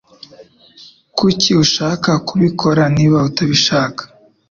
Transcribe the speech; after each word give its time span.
Kuki 1.17 1.51
ushaka 1.63 2.11
kubikora 2.27 2.83
niba 2.95 3.17
utabishaka 3.29 4.01